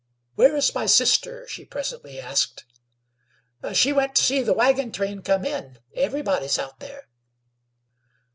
[0.33, 2.63] "Where is my sister?" she presently asked.
[3.73, 5.77] "She went to see the wagon train come in.
[5.95, 7.07] Everybody's out there."